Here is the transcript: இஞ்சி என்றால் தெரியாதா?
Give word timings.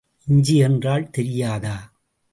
இஞ்சி 0.27 0.55
என்றால் 0.57 1.09
தெரியாதா? 1.09 1.75